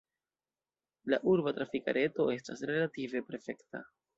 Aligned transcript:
La 1.13 1.19
urba 1.35 1.53
trafika 1.59 1.95
reto 1.99 2.27
estas 2.39 2.67
relative 2.73 3.25
perfekta. 3.31 3.85